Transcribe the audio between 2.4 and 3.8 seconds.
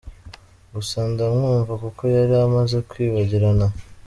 amaze kwibagirana”